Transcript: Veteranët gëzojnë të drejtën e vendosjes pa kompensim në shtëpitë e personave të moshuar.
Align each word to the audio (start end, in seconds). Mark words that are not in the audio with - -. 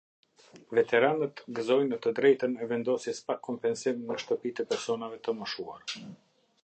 Veteranët 0.77 1.43
gëzojnë 1.59 1.99
të 2.05 2.13
drejtën 2.19 2.55
e 2.65 2.69
vendosjes 2.71 3.21
pa 3.29 3.37
kompensim 3.49 4.01
në 4.09 4.19
shtëpitë 4.25 4.67
e 4.67 4.71
personave 4.73 5.21
të 5.29 5.37
moshuar. 5.43 5.87